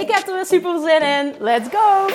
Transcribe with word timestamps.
Ik 0.00 0.10
heb 0.10 0.26
er 0.26 0.34
weer 0.34 0.46
super 0.46 0.80
zin 0.80 1.02
in. 1.02 1.34
Let's 1.38 1.68
go! 1.68 2.06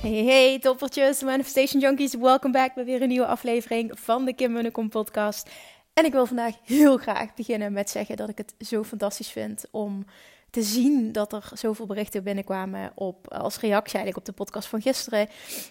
Hey, 0.00 0.24
hey, 0.24 0.58
toppertjes, 0.58 1.22
Manifestation 1.22 1.80
Junkies. 1.80 2.14
Welkom 2.14 2.52
back 2.52 2.74
bij 2.74 2.84
weer 2.84 3.02
een 3.02 3.08
nieuwe 3.08 3.26
aflevering 3.26 3.90
van 3.94 4.24
de 4.24 4.32
Kim 4.32 4.52
Munnekom 4.52 4.88
podcast. 4.88 5.50
En 5.98 6.04
ik 6.04 6.12
wil 6.12 6.26
vandaag 6.26 6.54
heel 6.64 6.96
graag 6.96 7.34
beginnen 7.34 7.72
met 7.72 7.90
zeggen 7.90 8.16
dat 8.16 8.28
ik 8.28 8.38
het 8.38 8.54
zo 8.58 8.84
fantastisch 8.84 9.30
vind 9.30 9.64
om 9.70 10.04
te 10.50 10.62
zien 10.62 11.12
dat 11.12 11.32
er 11.32 11.50
zoveel 11.54 11.86
berichten 11.86 12.22
binnenkwamen 12.22 12.92
op, 12.94 13.32
als 13.32 13.60
reactie 13.60 13.98
eigenlijk 13.98 14.16
op 14.16 14.24
de 14.24 14.42
podcast 14.42 14.68
van 14.68 14.82
gisteren. 14.82 15.28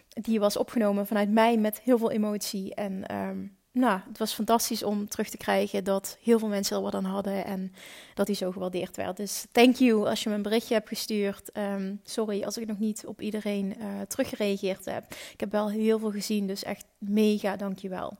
Die 0.09 0.39
was 0.39 0.57
opgenomen 0.57 1.07
vanuit 1.07 1.29
mij 1.29 1.57
met 1.57 1.79
heel 1.79 1.97
veel 1.97 2.11
emotie. 2.11 2.75
En 2.75 3.15
um, 3.15 3.57
nou, 3.71 3.99
het 4.07 4.17
was 4.17 4.33
fantastisch 4.33 4.83
om 4.83 5.07
terug 5.07 5.29
te 5.29 5.37
krijgen 5.37 5.83
dat 5.83 6.17
heel 6.21 6.39
veel 6.39 6.47
mensen 6.47 6.75
er 6.75 6.83
wat 6.83 6.95
aan 6.95 7.05
hadden 7.05 7.45
en 7.45 7.73
dat 8.13 8.27
hij 8.27 8.35
zo 8.35 8.51
gewaardeerd 8.51 8.95
werd. 8.95 9.17
Dus 9.17 9.45
thank 9.51 9.75
you 9.75 10.07
als 10.07 10.23
je 10.23 10.29
me 10.29 10.35
een 10.35 10.41
berichtje 10.41 10.73
hebt 10.73 10.87
gestuurd. 10.87 11.49
Um, 11.57 11.99
sorry 12.03 12.43
als 12.43 12.57
ik 12.57 12.67
nog 12.67 12.79
niet 12.79 13.05
op 13.05 13.21
iedereen 13.21 13.75
uh, 13.79 14.01
teruggereageerd 14.07 14.85
heb. 14.85 15.03
Ik 15.33 15.39
heb 15.39 15.51
wel 15.51 15.69
heel 15.69 15.99
veel 15.99 16.11
gezien, 16.11 16.47
dus 16.47 16.63
echt 16.63 16.85
mega 16.97 17.55
dankjewel. 17.55 18.17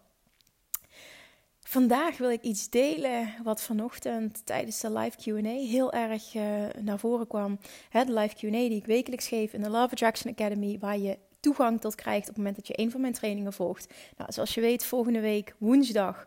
Vandaag 1.69 2.17
wil 2.17 2.29
ik 2.29 2.41
iets 2.41 2.69
delen 2.69 3.33
wat 3.43 3.61
vanochtend 3.61 4.45
tijdens 4.45 4.79
de 4.79 4.91
live 4.91 5.17
QA 5.17 5.49
heel 5.49 5.93
erg 5.93 6.35
uh, 6.35 6.43
naar 6.81 6.99
voren 6.99 7.27
kwam. 7.27 7.59
Hè, 7.89 8.05
de 8.05 8.13
live 8.13 8.35
QA 8.35 8.49
die 8.49 8.75
ik 8.75 8.85
wekelijks 8.85 9.27
geef 9.27 9.53
in 9.53 9.61
de 9.61 9.69
Love 9.69 9.91
Attraction 9.91 10.31
Academy, 10.31 10.77
waar 10.79 10.97
je 10.97 11.17
toegang 11.39 11.81
tot 11.81 11.95
krijgt 11.95 12.21
op 12.21 12.27
het 12.27 12.37
moment 12.37 12.55
dat 12.55 12.67
je 12.67 12.79
een 12.79 12.91
van 12.91 13.01
mijn 13.01 13.13
trainingen 13.13 13.53
volgt. 13.53 13.93
Nou, 14.17 14.31
zoals 14.31 14.53
je 14.53 14.61
weet, 14.61 14.85
volgende 14.85 15.19
week 15.19 15.55
woensdag 15.57 16.25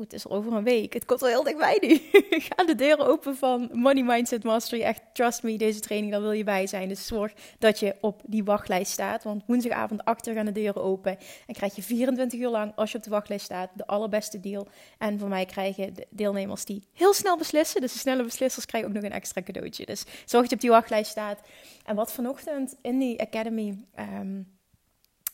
het 0.00 0.12
is 0.12 0.26
al 0.26 0.36
over 0.36 0.52
een 0.52 0.64
week. 0.64 0.92
Het 0.92 1.04
komt 1.04 1.22
al 1.22 1.28
heel 1.28 1.42
dichtbij 1.42 1.78
nu. 1.80 2.00
Gaan 2.48 2.66
de 2.66 2.74
deuren 2.74 3.06
open 3.06 3.36
van 3.36 3.70
Money 3.72 4.02
Mindset 4.02 4.44
Mastery. 4.44 4.82
Echt, 4.82 5.02
trust 5.12 5.42
me, 5.42 5.56
deze 5.56 5.80
training, 5.80 6.12
daar 6.12 6.20
wil 6.20 6.32
je 6.32 6.44
bij 6.44 6.66
zijn. 6.66 6.88
Dus 6.88 7.06
zorg 7.06 7.32
dat 7.58 7.78
je 7.78 7.94
op 8.00 8.22
die 8.26 8.44
wachtlijst 8.44 8.92
staat. 8.92 9.24
Want 9.24 9.42
woensdagavond 9.46 10.04
achter 10.04 10.34
gaan 10.34 10.44
de 10.44 10.52
deuren 10.52 10.82
open. 10.82 11.18
En 11.46 11.54
krijg 11.54 11.74
je 11.76 11.82
24 11.82 12.40
uur 12.40 12.48
lang, 12.48 12.72
als 12.74 12.92
je 12.92 12.98
op 12.98 13.04
de 13.04 13.10
wachtlijst 13.10 13.44
staat, 13.44 13.70
de 13.74 13.86
allerbeste 13.86 14.40
deal. 14.40 14.68
En 14.98 15.18
voor 15.18 15.28
mij 15.28 15.44
krijgen 15.44 15.94
de 15.94 16.06
deelnemers 16.10 16.64
die 16.64 16.88
heel 16.92 17.14
snel 17.14 17.36
beslissen. 17.36 17.80
Dus 17.80 17.92
de 17.92 17.98
snelle 17.98 18.22
beslissers 18.22 18.66
krijgen 18.66 18.88
ook 18.88 18.96
nog 18.96 19.04
een 19.04 19.12
extra 19.12 19.42
cadeautje. 19.42 19.86
Dus 19.86 20.04
zorg 20.24 20.42
dat 20.42 20.50
je 20.50 20.54
op 20.54 20.60
die 20.60 20.70
wachtlijst 20.70 21.10
staat. 21.10 21.40
En 21.84 21.96
wat 21.96 22.12
vanochtend 22.12 22.76
in 22.82 22.98
die 22.98 23.20
Academy 23.20 23.84
um, 23.98 24.56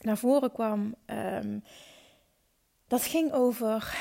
naar 0.01 0.19
voren 0.19 0.53
kwam... 0.53 0.95
Um, 1.07 1.63
dat 2.93 3.03
ging 3.03 3.33
over 3.33 3.97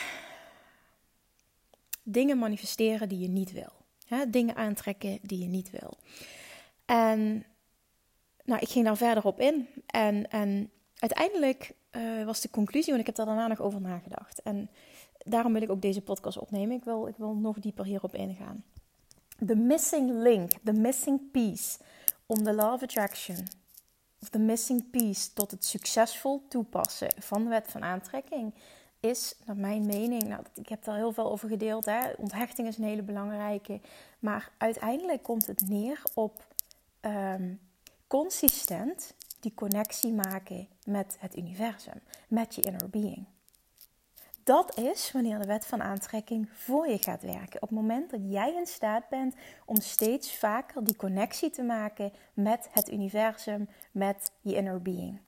dingen 2.03 2.37
manifesteren 2.37 3.09
die 3.09 3.19
je 3.19 3.29
niet 3.29 3.51
wil. 3.51 3.71
Hè? 4.05 4.29
Dingen 4.29 4.55
aantrekken 4.55 5.19
die 5.21 5.39
je 5.39 5.47
niet 5.47 5.69
wil. 5.69 5.97
En 6.85 7.45
nou, 8.43 8.61
ik 8.61 8.69
ging 8.69 8.85
daar 8.85 8.97
verder 8.97 9.25
op 9.25 9.39
in. 9.39 9.67
En, 9.85 10.29
en 10.29 10.71
uiteindelijk 10.95 11.73
uh, 11.91 12.25
was 12.25 12.41
de 12.41 12.49
conclusie, 12.49 12.89
want 12.89 12.99
ik 12.99 13.05
heb 13.05 13.15
daar 13.15 13.25
daarna 13.25 13.47
nog 13.47 13.61
over 13.61 13.81
nagedacht. 13.81 14.41
En 14.41 14.69
daarom 15.17 15.53
wil 15.53 15.61
ik 15.61 15.69
ook 15.69 15.81
deze 15.81 16.01
podcast 16.01 16.37
opnemen. 16.37 16.75
Ik 16.75 16.83
wil, 16.83 17.07
ik 17.07 17.15
wil 17.17 17.33
nog 17.33 17.59
dieper 17.59 17.85
hierop 17.85 18.15
ingaan. 18.15 18.63
The 19.45 19.55
missing 19.55 20.11
link, 20.11 20.51
the 20.63 20.73
missing 20.73 21.31
piece 21.31 21.79
om 22.25 22.43
de 22.43 22.53
law 22.53 22.73
of 22.73 22.83
attraction, 22.83 23.47
of 24.21 24.29
the 24.29 24.39
missing 24.39 24.89
piece 24.89 25.33
tot 25.33 25.51
het 25.51 25.65
succesvol 25.65 26.45
toepassen 26.49 27.09
van 27.19 27.43
de 27.43 27.49
wet 27.49 27.67
van 27.67 27.83
aantrekking, 27.83 28.53
is, 29.01 29.35
naar 29.45 29.55
mijn 29.55 29.85
mening, 29.85 30.23
nou, 30.23 30.43
ik 30.53 30.69
heb 30.69 30.83
daar 30.83 30.95
heel 30.95 31.11
veel 31.11 31.31
over 31.31 31.49
gedeeld. 31.49 31.85
Hè, 31.85 32.11
onthechting 32.17 32.67
is 32.67 32.77
een 32.77 32.83
hele 32.83 33.01
belangrijke. 33.01 33.79
Maar 34.19 34.51
uiteindelijk 34.57 35.23
komt 35.23 35.47
het 35.47 35.69
neer 35.69 36.03
op 36.13 36.45
um, 37.01 37.59
consistent 38.07 39.13
die 39.39 39.53
connectie 39.53 40.13
maken 40.13 40.67
met 40.85 41.17
het 41.19 41.37
universum, 41.37 42.01
met 42.27 42.55
je 42.55 42.61
inner 42.61 42.89
being. 42.89 43.25
Dat 44.43 44.77
is 44.77 45.11
wanneer 45.11 45.39
de 45.39 45.45
wet 45.45 45.65
van 45.65 45.81
aantrekking 45.81 46.49
voor 46.53 46.87
je 46.87 46.97
gaat 46.97 47.21
werken. 47.21 47.61
Op 47.61 47.69
het 47.69 47.77
moment 47.77 48.09
dat 48.09 48.19
jij 48.23 48.53
in 48.55 48.65
staat 48.65 49.09
bent 49.09 49.35
om 49.65 49.75
steeds 49.75 50.37
vaker 50.37 50.83
die 50.83 50.95
connectie 50.95 51.49
te 51.49 51.63
maken 51.63 52.13
met 52.33 52.67
het 52.71 52.91
universum, 52.91 53.69
met 53.91 54.31
je 54.41 54.55
inner 54.55 54.81
being. 54.81 55.19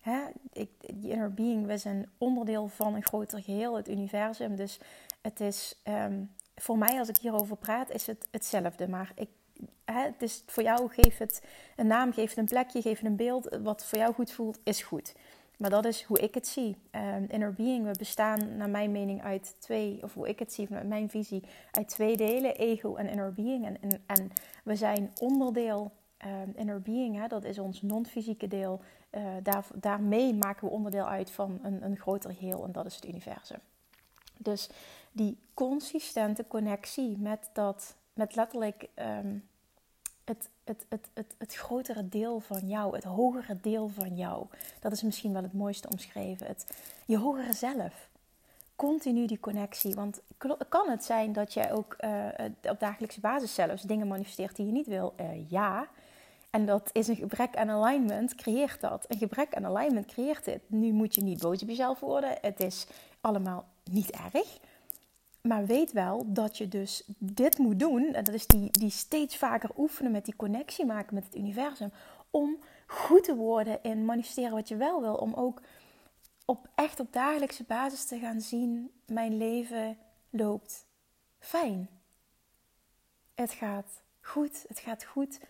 Hè, 0.00 0.20
ik, 0.52 0.70
die 0.94 1.10
inner 1.10 1.34
being, 1.34 1.66
we 1.66 1.78
zijn 1.78 2.10
onderdeel 2.18 2.68
van 2.68 2.94
een 2.94 3.04
groter 3.04 3.42
geheel, 3.42 3.76
het 3.76 3.88
universum. 3.88 4.56
Dus 4.56 4.80
het 5.20 5.40
is 5.40 5.80
um, 5.88 6.30
voor 6.54 6.78
mij, 6.78 6.98
als 6.98 7.08
ik 7.08 7.16
hierover 7.16 7.56
praat, 7.56 7.90
is 7.90 8.06
het 8.06 8.28
hetzelfde. 8.30 8.88
Maar 8.88 9.12
ik, 9.14 9.28
hè, 9.84 10.02
het 10.02 10.22
is 10.22 10.42
voor 10.46 10.62
jou, 10.62 10.88
geef 10.88 11.18
het 11.18 11.42
een 11.76 11.86
naam, 11.86 12.12
geef 12.12 12.28
het 12.28 12.38
een 12.38 12.44
plekje, 12.44 12.82
geef 12.82 12.98
het 12.98 13.06
een 13.06 13.16
beeld. 13.16 13.58
Wat 13.62 13.84
voor 13.84 13.98
jou 13.98 14.14
goed 14.14 14.32
voelt, 14.32 14.58
is 14.62 14.82
goed. 14.82 15.14
Maar 15.58 15.70
dat 15.70 15.84
is 15.84 16.02
hoe 16.02 16.18
ik 16.18 16.34
het 16.34 16.46
zie. 16.46 16.76
Um, 16.90 17.26
inner 17.28 17.52
being, 17.52 17.84
we 17.84 17.94
bestaan 17.98 18.56
naar 18.56 18.68
mijn 18.68 18.92
mening 18.92 19.22
uit 19.22 19.56
twee, 19.58 19.98
of 20.02 20.14
hoe 20.14 20.28
ik 20.28 20.38
het 20.38 20.52
zie, 20.52 20.66
vanuit 20.66 20.88
mijn 20.88 21.10
visie, 21.10 21.42
uit 21.70 21.88
twee 21.88 22.16
delen, 22.16 22.56
ego 22.56 22.94
en 22.94 23.08
inner 23.08 23.32
being. 23.32 23.66
En, 23.66 23.76
en, 23.80 24.02
en 24.06 24.32
we 24.64 24.76
zijn 24.76 25.12
onderdeel, 25.20 25.92
um, 26.24 26.52
inner 26.56 26.82
being, 26.82 27.16
hè, 27.16 27.26
dat 27.26 27.44
is 27.44 27.58
ons 27.58 27.82
non-fysieke 27.82 28.48
deel 28.48 28.80
uh, 29.10 29.22
daar, 29.42 29.66
daarmee 29.74 30.34
maken 30.34 30.66
we 30.68 30.74
onderdeel 30.74 31.06
uit 31.06 31.30
van 31.30 31.58
een, 31.62 31.84
een 31.84 31.96
groter 31.96 32.34
geheel 32.34 32.64
en 32.64 32.72
dat 32.72 32.86
is 32.86 32.94
het 32.94 33.06
universum. 33.06 33.58
Dus 34.36 34.68
die 35.12 35.38
consistente 35.54 36.44
connectie 36.48 37.16
met 37.18 37.50
dat, 37.52 37.94
met 38.12 38.34
letterlijk 38.34 38.88
um, 38.96 39.48
het, 40.24 40.48
het, 40.64 40.86
het, 40.88 41.08
het, 41.14 41.34
het 41.38 41.54
grotere 41.54 42.08
deel 42.08 42.40
van 42.40 42.68
jou, 42.68 42.94
het 42.94 43.04
hogere 43.04 43.60
deel 43.60 43.88
van 43.88 44.16
jou. 44.16 44.46
Dat 44.80 44.92
is 44.92 45.02
misschien 45.02 45.32
wel 45.32 45.42
het 45.42 45.52
mooiste 45.52 45.88
omschreven. 45.90 46.46
Het, 46.46 46.76
je 47.04 47.18
hogere 47.18 47.52
zelf. 47.52 48.08
Continu 48.76 49.26
die 49.26 49.40
connectie. 49.40 49.94
Want 49.94 50.20
kan 50.68 50.88
het 50.88 51.04
zijn 51.04 51.32
dat 51.32 51.52
jij 51.52 51.72
ook 51.72 51.96
uh, 52.00 52.26
op 52.62 52.80
dagelijkse 52.80 53.20
basis 53.20 53.54
zelfs 53.54 53.82
dingen 53.82 54.08
manifesteert 54.08 54.56
die 54.56 54.66
je 54.66 54.72
niet 54.72 54.86
wil? 54.86 55.14
Uh, 55.20 55.50
ja. 55.50 55.88
En 56.50 56.66
dat 56.66 56.90
is 56.92 57.08
een 57.08 57.16
gebrek 57.16 57.56
aan 57.56 57.70
alignment, 57.70 58.34
creëert 58.34 58.80
dat. 58.80 59.04
Een 59.08 59.18
gebrek 59.18 59.54
aan 59.54 59.66
alignment 59.66 60.06
creëert 60.06 60.46
het. 60.46 60.62
Nu 60.66 60.92
moet 60.92 61.14
je 61.14 61.22
niet 61.22 61.40
boos 61.40 61.62
op 61.62 61.68
jezelf 61.68 62.00
worden. 62.00 62.38
Het 62.40 62.60
is 62.60 62.86
allemaal 63.20 63.68
niet 63.90 64.10
erg. 64.10 64.58
Maar 65.42 65.66
weet 65.66 65.92
wel 65.92 66.24
dat 66.26 66.58
je 66.58 66.68
dus 66.68 67.02
dit 67.18 67.58
moet 67.58 67.78
doen. 67.78 68.14
En 68.14 68.24
dat 68.24 68.34
is 68.34 68.46
die, 68.46 68.70
die 68.70 68.90
steeds 68.90 69.36
vaker 69.36 69.70
oefenen 69.76 70.12
met 70.12 70.24
die 70.24 70.36
connectie 70.36 70.86
maken 70.86 71.14
met 71.14 71.24
het 71.24 71.36
universum. 71.36 71.92
Om 72.30 72.58
goed 72.86 73.24
te 73.24 73.34
worden 73.34 73.82
in 73.82 74.04
manifesteren 74.04 74.52
wat 74.52 74.68
je 74.68 74.76
wel 74.76 75.00
wil. 75.00 75.14
Om 75.14 75.34
ook 75.34 75.60
op, 76.44 76.68
echt 76.74 77.00
op 77.00 77.12
dagelijkse 77.12 77.64
basis 77.64 78.04
te 78.04 78.18
gaan 78.18 78.40
zien: 78.40 78.90
mijn 79.06 79.36
leven 79.36 79.98
loopt 80.30 80.86
fijn. 81.38 81.88
Het 83.34 83.52
gaat 83.52 84.02
goed. 84.20 84.64
Het 84.68 84.78
gaat 84.78 85.04
goed 85.04 85.40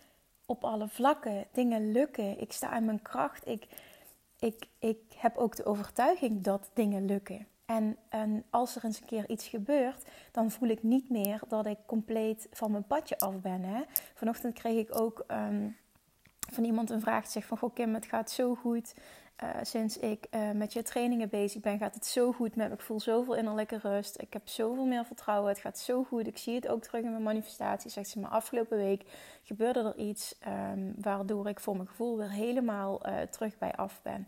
op 0.51 0.63
alle 0.63 0.87
vlakken. 0.87 1.45
Dingen 1.51 1.91
lukken. 1.91 2.39
Ik 2.39 2.51
sta 2.51 2.77
in 2.77 2.85
mijn 2.85 3.01
kracht. 3.01 3.47
Ik, 3.47 3.67
ik, 4.39 4.67
ik 4.79 4.97
heb 5.15 5.37
ook 5.37 5.55
de 5.55 5.65
overtuiging 5.65 6.43
dat 6.43 6.69
dingen 6.73 7.05
lukken. 7.05 7.47
En, 7.65 7.97
en 8.09 8.43
als 8.49 8.75
er 8.75 8.83
eens 8.85 8.99
een 8.99 9.07
keer 9.07 9.29
iets 9.29 9.47
gebeurt, 9.47 10.09
dan 10.31 10.51
voel 10.51 10.69
ik 10.69 10.83
niet 10.83 11.09
meer 11.09 11.41
dat 11.47 11.65
ik 11.65 11.77
compleet 11.85 12.47
van 12.51 12.71
mijn 12.71 12.87
padje 12.87 13.19
af 13.19 13.39
ben. 13.41 13.63
Hè? 13.63 13.81
Vanochtend 14.13 14.53
kreeg 14.53 14.87
ik 14.87 14.95
ook 14.95 15.25
um, 15.27 15.77
van 16.53 16.63
iemand 16.63 16.89
een 16.89 17.01
vraag. 17.01 17.27
Zegt 17.27 17.47
van, 17.47 17.57
goh 17.57 17.73
Kim, 17.73 17.93
het 17.93 18.05
gaat 18.05 18.31
zo 18.31 18.55
goed. 18.55 18.93
Uh, 19.43 19.49
sinds 19.61 19.97
ik 19.97 20.27
uh, 20.31 20.51
met 20.51 20.73
je 20.73 20.83
trainingen 20.83 21.29
bezig 21.29 21.61
ben, 21.61 21.77
gaat 21.77 21.93
het 21.95 22.05
zo 22.05 22.31
goed 22.31 22.55
met 22.55 22.67
me. 22.67 22.73
Ik 22.73 22.81
voel 22.81 22.99
zoveel 22.99 23.35
innerlijke 23.35 23.77
rust. 23.77 24.21
Ik 24.21 24.33
heb 24.33 24.47
zoveel 24.47 24.85
meer 24.85 25.05
vertrouwen. 25.05 25.49
Het 25.49 25.59
gaat 25.59 25.79
zo 25.79 26.03
goed. 26.03 26.27
Ik 26.27 26.37
zie 26.37 26.55
het 26.55 26.67
ook 26.67 26.81
terug 26.81 27.03
in 27.03 27.11
mijn 27.11 27.23
manifestaties. 27.23 27.93
Zegt 27.93 28.09
ze, 28.09 28.19
maar 28.19 28.29
afgelopen 28.29 28.77
week 28.77 29.03
gebeurde 29.43 29.79
er 29.79 29.97
iets 29.97 30.35
um, 30.71 30.93
waardoor 30.97 31.49
ik 31.49 31.59
voor 31.59 31.75
mijn 31.75 31.87
gevoel 31.87 32.17
weer 32.17 32.31
helemaal 32.31 33.07
uh, 33.07 33.21
terug 33.21 33.57
bij 33.57 33.75
af 33.75 33.99
ben. 34.01 34.27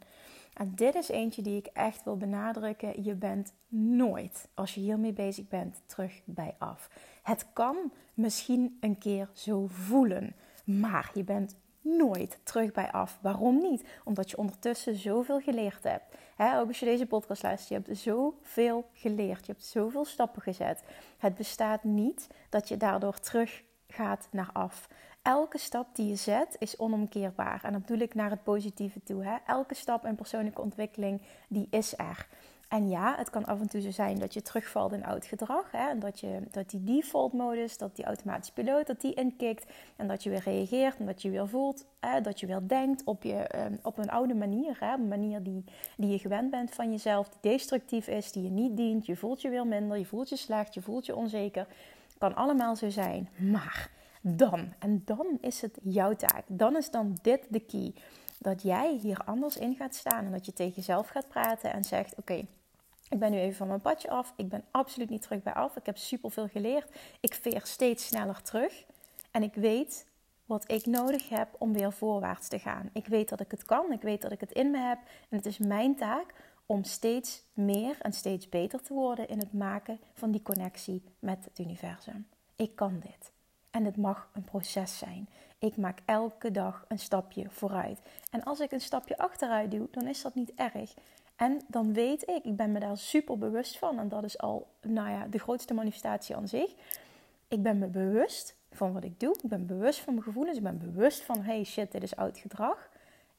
En 0.53 0.71
dit 0.75 0.95
is 0.95 1.09
eentje 1.09 1.41
die 1.41 1.57
ik 1.57 1.65
echt 1.65 2.03
wil 2.03 2.17
benadrukken. 2.17 3.03
Je 3.03 3.15
bent 3.15 3.53
nooit, 3.67 4.49
als 4.53 4.73
je 4.73 4.81
hiermee 4.81 5.13
bezig 5.13 5.47
bent, 5.47 5.81
terug 5.85 6.21
bij 6.25 6.55
af. 6.57 6.89
Het 7.23 7.45
kan 7.53 7.91
misschien 8.13 8.77
een 8.79 8.97
keer 8.97 9.29
zo 9.33 9.67
voelen, 9.67 10.35
maar 10.65 11.11
je 11.13 11.23
bent 11.23 11.55
nooit 11.83 12.39
terug 12.43 12.71
bij 12.71 12.91
af. 12.91 13.17
Waarom 13.21 13.61
niet? 13.61 13.83
Omdat 14.03 14.29
je 14.29 14.37
ondertussen 14.37 14.95
zoveel 14.95 15.39
geleerd 15.39 15.83
hebt. 15.83 16.15
ook 16.37 16.67
als 16.67 16.79
je 16.79 16.85
deze 16.85 17.05
podcast 17.05 17.43
luistert, 17.43 17.69
je 17.69 17.75
hebt 17.75 17.99
zoveel 18.03 18.89
geleerd. 18.93 19.45
Je 19.45 19.51
hebt 19.51 19.65
zoveel 19.65 20.05
stappen 20.05 20.41
gezet. 20.41 20.83
Het 21.17 21.35
bestaat 21.35 21.83
niet 21.83 22.27
dat 22.49 22.67
je 22.67 22.77
daardoor 22.77 23.19
terug 23.19 23.63
gaat 23.87 24.27
naar 24.31 24.49
af. 24.53 24.87
Elke 25.21 25.57
stap 25.57 25.95
die 25.95 26.07
je 26.07 26.15
zet 26.15 26.55
is 26.59 26.79
onomkeerbaar. 26.79 27.63
En 27.63 27.71
dat 27.71 27.81
bedoel 27.81 28.01
ik 28.01 28.13
naar 28.13 28.29
het 28.29 28.43
positieve 28.43 29.03
toe. 29.03 29.41
Elke 29.45 29.75
stap 29.75 30.05
in 30.05 30.15
persoonlijke 30.15 30.61
ontwikkeling, 30.61 31.21
die 31.47 31.67
is 31.69 31.97
er. 31.97 32.27
En 32.73 32.89
ja, 32.89 33.15
het 33.17 33.29
kan 33.29 33.45
af 33.45 33.59
en 33.59 33.67
toe 33.69 33.81
zo 33.81 33.91
zijn 33.91 34.19
dat 34.19 34.33
je 34.33 34.41
terugvalt 34.41 34.91
in 34.91 35.05
oud 35.05 35.25
gedrag. 35.25 35.71
Hè? 35.71 35.89
En 35.89 35.99
dat, 35.99 36.19
je, 36.19 36.39
dat 36.51 36.69
die 36.69 36.83
default 36.83 37.33
modus, 37.33 37.77
dat 37.77 37.95
die 37.95 38.05
automatische 38.05 38.53
piloot, 38.53 38.87
dat 38.87 39.01
die 39.01 39.13
inkikt. 39.13 39.71
En 39.95 40.07
dat 40.07 40.23
je 40.23 40.29
weer 40.29 40.41
reageert 40.43 40.97
en 40.97 41.05
dat 41.05 41.21
je 41.21 41.29
weer 41.29 41.47
voelt. 41.47 41.85
Hè? 41.99 42.21
Dat 42.21 42.39
je 42.39 42.47
weer 42.47 42.67
denkt 42.67 43.03
op, 43.03 43.23
je, 43.23 43.35
ehm, 43.35 43.75
op 43.81 43.97
een 43.97 44.09
oude 44.09 44.33
manier. 44.33 44.77
Hè? 44.79 44.93
Een 44.93 45.07
manier 45.07 45.43
die, 45.43 45.63
die 45.97 46.09
je 46.09 46.19
gewend 46.19 46.49
bent 46.49 46.71
van 46.71 46.91
jezelf. 46.91 47.29
Die 47.29 47.51
destructief 47.51 48.07
is, 48.07 48.31
die 48.31 48.43
je 48.43 48.49
niet 48.49 48.77
dient. 48.77 49.05
Je 49.05 49.15
voelt 49.15 49.41
je 49.41 49.49
weer 49.49 49.67
minder, 49.67 49.97
je 49.97 50.05
voelt 50.05 50.29
je 50.29 50.35
slecht, 50.35 50.73
je 50.73 50.81
voelt 50.81 51.05
je 51.05 51.15
onzeker. 51.15 51.67
Kan 52.17 52.35
allemaal 52.35 52.75
zo 52.75 52.89
zijn. 52.89 53.29
Maar 53.37 53.89
dan, 54.21 54.73
en 54.79 55.01
dan 55.05 55.37
is 55.41 55.61
het 55.61 55.79
jouw 55.83 56.15
taak. 56.15 56.43
Dan 56.47 56.77
is 56.77 56.91
dan 56.91 57.17
dit 57.21 57.45
de 57.49 57.59
key. 57.59 57.93
Dat 58.39 58.61
jij 58.61 58.99
hier 59.01 59.21
anders 59.25 59.57
in 59.57 59.75
gaat 59.75 59.95
staan 59.95 60.25
en 60.25 60.31
dat 60.31 60.45
je 60.45 60.53
tegen 60.53 60.75
jezelf 60.75 61.07
gaat 61.07 61.27
praten 61.27 61.73
en 61.73 61.83
zegt: 61.83 62.15
Oké, 62.17 62.45
ik 63.09 63.19
ben 63.19 63.31
nu 63.31 63.37
even 63.37 63.55
van 63.55 63.67
mijn 63.67 63.81
padje 63.81 64.09
af. 64.09 64.33
Ik 64.35 64.49
ben 64.49 64.63
absoluut 64.71 65.09
niet 65.09 65.21
terug 65.21 65.43
bij 65.43 65.53
af. 65.53 65.75
Ik 65.75 65.85
heb 65.85 65.97
superveel 65.97 66.47
geleerd. 66.47 66.89
Ik 67.19 67.33
veer 67.33 67.61
steeds 67.63 68.05
sneller 68.05 68.41
terug. 68.41 68.85
En 69.31 69.43
ik 69.43 69.53
weet 69.53 70.05
wat 70.45 70.71
ik 70.71 70.85
nodig 70.85 71.29
heb 71.29 71.47
om 71.57 71.73
weer 71.73 71.93
voorwaarts 71.93 72.47
te 72.47 72.59
gaan. 72.59 72.89
Ik 72.93 73.07
weet 73.07 73.29
dat 73.29 73.39
ik 73.39 73.51
het 73.51 73.65
kan. 73.65 73.91
Ik 73.91 74.01
weet 74.01 74.21
dat 74.21 74.31
ik 74.31 74.39
het 74.39 74.51
in 74.51 74.71
me 74.71 74.77
heb. 74.77 74.97
En 75.29 75.37
het 75.37 75.45
is 75.45 75.57
mijn 75.57 75.95
taak 75.95 76.33
om 76.65 76.83
steeds 76.83 77.43
meer 77.53 77.95
en 78.01 78.13
steeds 78.13 78.49
beter 78.49 78.81
te 78.81 78.93
worden 78.93 79.27
in 79.27 79.39
het 79.39 79.53
maken 79.53 79.99
van 80.13 80.31
die 80.31 80.41
connectie 80.41 81.03
met 81.19 81.45
het 81.45 81.59
universum. 81.59 82.27
Ik 82.55 82.75
kan 82.75 82.99
dit. 82.99 83.31
En 83.69 83.85
het 83.85 83.97
mag 83.97 84.29
een 84.33 84.43
proces 84.43 84.97
zijn. 84.97 85.29
Ik 85.59 85.77
maak 85.77 85.99
elke 86.05 86.51
dag 86.51 86.85
een 86.87 86.99
stapje 86.99 87.49
vooruit. 87.49 87.99
En 88.31 88.43
als 88.43 88.59
ik 88.59 88.71
een 88.71 88.81
stapje 88.81 89.17
achteruit 89.17 89.71
doe, 89.71 89.87
dan 89.91 90.07
is 90.07 90.21
dat 90.21 90.35
niet 90.35 90.53
erg. 90.55 90.93
En 91.35 91.61
dan 91.67 91.93
weet 91.93 92.29
ik, 92.29 92.43
ik 92.43 92.55
ben 92.55 92.71
me 92.71 92.79
daar 92.79 92.97
super 92.97 93.37
bewust 93.37 93.77
van. 93.77 93.99
En 93.99 94.09
dat 94.09 94.23
is 94.23 94.37
al, 94.37 94.67
nou 94.81 95.09
ja, 95.09 95.27
de 95.27 95.39
grootste 95.39 95.73
manifestatie 95.73 96.35
aan 96.35 96.47
zich. 96.47 96.73
Ik 97.47 97.63
ben 97.63 97.77
me 97.77 97.87
bewust 97.87 98.55
van 98.71 98.93
wat 98.93 99.03
ik 99.03 99.19
doe. 99.19 99.35
Ik 99.41 99.49
ben 99.49 99.65
bewust 99.65 99.99
van 99.99 100.13
mijn 100.13 100.25
gevoelens. 100.25 100.57
Ik 100.57 100.63
ben 100.63 100.77
bewust 100.77 101.21
van, 101.21 101.41
hey 101.41 101.63
shit, 101.63 101.91
dit 101.91 102.03
is 102.03 102.15
oud 102.15 102.37
gedrag. 102.37 102.89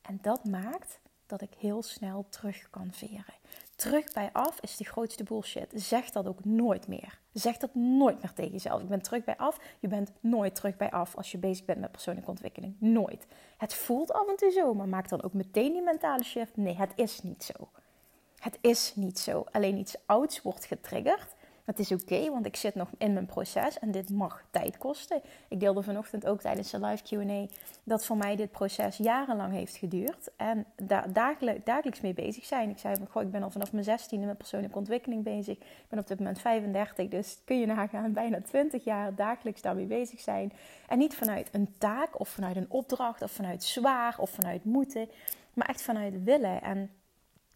En 0.02 0.18
dat 0.22 0.44
maakt 0.44 1.00
dat 1.26 1.40
ik 1.40 1.54
heel 1.58 1.82
snel 1.82 2.26
terug 2.28 2.70
kan 2.70 2.88
veren. 2.92 3.34
Terug 3.76 4.12
bij 4.12 4.30
af 4.32 4.60
is 4.60 4.76
de 4.76 4.84
grootste 4.84 5.24
bullshit. 5.24 5.72
Zeg 5.74 6.10
dat 6.10 6.26
ook 6.26 6.44
nooit 6.44 6.88
meer. 6.88 7.18
Zeg 7.32 7.56
dat 7.56 7.74
nooit 7.74 8.22
meer 8.22 8.32
tegen 8.32 8.52
jezelf. 8.52 8.82
Ik 8.82 8.88
ben 8.88 9.02
terug 9.02 9.24
bij 9.24 9.36
af. 9.36 9.58
Je 9.80 9.88
bent 9.88 10.12
nooit 10.20 10.54
terug 10.54 10.76
bij 10.76 10.90
af 10.90 11.16
als 11.16 11.32
je 11.32 11.38
bezig 11.38 11.64
bent 11.64 11.80
met 11.80 11.92
persoonlijke 11.92 12.30
ontwikkeling. 12.30 12.76
Nooit. 12.78 13.26
Het 13.56 13.74
voelt 13.74 14.12
af 14.12 14.28
en 14.28 14.36
toe 14.36 14.50
zo, 14.50 14.74
maar 14.74 14.88
maak 14.88 15.08
dan 15.08 15.22
ook 15.22 15.32
meteen 15.32 15.72
die 15.72 15.82
mentale 15.82 16.24
shift. 16.24 16.56
Nee, 16.56 16.74
het 16.74 16.92
is 16.94 17.22
niet 17.22 17.44
zo. 17.44 17.68
Het 18.44 18.58
is 18.60 18.92
niet 18.94 19.18
zo. 19.18 19.44
Alleen 19.52 19.76
iets 19.76 19.96
ouds 20.06 20.42
wordt 20.42 20.64
getriggerd. 20.64 21.34
Het 21.64 21.78
is 21.78 21.92
oké, 21.92 22.30
want 22.30 22.46
ik 22.46 22.56
zit 22.56 22.74
nog 22.74 22.88
in 22.98 23.12
mijn 23.12 23.26
proces 23.26 23.78
en 23.78 23.90
dit 23.90 24.10
mag 24.10 24.44
tijd 24.50 24.78
kosten. 24.78 25.20
Ik 25.48 25.60
deelde 25.60 25.82
vanochtend 25.82 26.26
ook 26.26 26.40
tijdens 26.40 26.70
de 26.70 26.80
live 26.80 27.02
QA 27.02 27.54
dat 27.84 28.04
voor 28.04 28.16
mij 28.16 28.36
dit 28.36 28.50
proces 28.50 28.96
jarenlang 28.96 29.52
heeft 29.52 29.76
geduurd. 29.76 30.30
En 30.36 30.66
daar 30.82 31.12
dagelijks, 31.64 32.00
mee 32.00 32.14
bezig 32.14 32.44
zijn. 32.44 32.70
Ik 32.70 32.78
zei 32.78 32.96
goh, 33.10 33.22
ik 33.22 33.30
ben 33.30 33.42
al 33.42 33.50
vanaf 33.50 33.72
mijn 33.72 33.84
16e 33.84 34.18
met 34.18 34.38
persoonlijke 34.38 34.78
ontwikkeling 34.78 35.22
bezig. 35.22 35.56
Ik 35.58 35.86
ben 35.88 35.98
op 35.98 36.06
dit 36.06 36.18
moment 36.18 36.40
35, 36.40 37.08
dus 37.08 37.38
kun 37.44 37.60
je 37.60 37.66
nagaan, 37.66 38.12
bijna 38.22 38.40
20 38.40 38.84
jaar 38.84 39.14
dagelijks 39.14 39.62
daarmee 39.62 39.86
bezig 39.86 40.20
zijn. 40.20 40.52
En 40.88 40.98
niet 40.98 41.14
vanuit 41.14 41.48
een 41.52 41.74
taak 41.78 42.20
of 42.20 42.28
vanuit 42.28 42.56
een 42.56 42.70
opdracht 42.70 43.22
of 43.22 43.30
vanuit 43.30 43.64
zwaar 43.64 44.18
of 44.18 44.30
vanuit 44.30 44.64
moeten, 44.64 45.08
maar 45.54 45.68
echt 45.68 45.82
vanuit 45.82 46.22
willen. 46.22 46.62
En 46.62 46.90